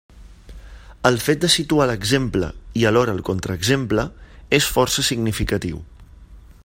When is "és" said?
4.61-4.71